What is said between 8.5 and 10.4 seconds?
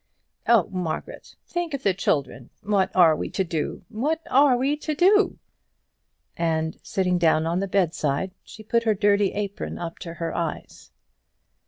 put her dirty apron up to her